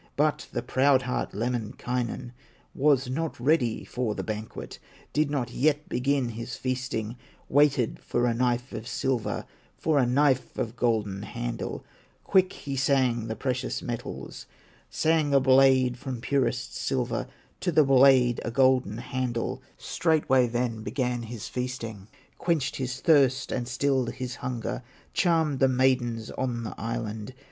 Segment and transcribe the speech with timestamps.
[0.15, 2.31] But the proud heart, Lemminkainen,
[2.73, 4.79] Was not ready for the banquet,
[5.13, 7.17] Did not yet begin his feasting,
[7.49, 9.45] Waited for a knife of silver,
[9.77, 11.85] For a knife of golden handle;
[12.23, 14.47] Quick he sang the precious metals,
[14.89, 17.27] Sang a blade from purest silver,
[17.59, 22.07] To the blade a golden handle, Straightway then began his feasting,
[22.39, 24.81] Quenched his thirst and stilled his hunger,
[25.13, 27.35] Charmed the maidens on the island.